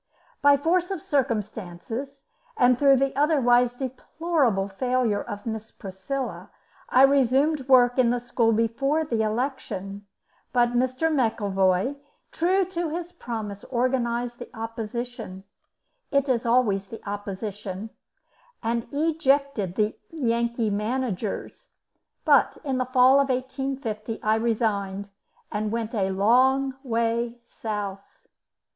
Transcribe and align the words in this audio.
By 0.41 0.57
force 0.57 0.89
of 0.89 0.99
circumstances, 0.99 2.25
and 2.57 2.79
through 2.79 2.95
the 2.95 3.15
otherwise 3.15 3.75
deplorable 3.75 4.67
failure 4.67 5.21
of 5.21 5.45
Miss 5.45 5.69
Priscilla, 5.69 6.49
I 6.89 7.03
resumed 7.03 7.67
work 7.69 7.99
in 7.99 8.09
the 8.09 8.19
school 8.19 8.51
before 8.51 9.05
the 9.05 9.21
election, 9.21 10.07
but 10.53 10.69
Mr. 10.69 11.13
McEvoy, 11.13 11.97
true 12.31 12.65
to 12.65 12.89
his 12.89 13.11
promise, 13.11 13.63
organised 13.65 14.39
the 14.39 14.49
opposition 14.57 15.43
it 16.09 16.27
is 16.27 16.47
always 16.47 16.87
the 16.87 17.07
opposition 17.07 17.91
and 18.63 18.87
ejected 18.91 19.75
the 19.75 19.95
Yankee 20.09 20.71
managers, 20.71 21.69
but 22.25 22.57
in 22.63 22.79
the 22.79 22.85
fall 22.85 23.19
of 23.21 23.29
1850 23.29 24.19
I 24.23 24.33
resigned, 24.33 25.11
and 25.51 25.71
went 25.71 25.93
a 25.93 26.09
long 26.09 26.73
way 26.83 27.37
south. 27.45 28.01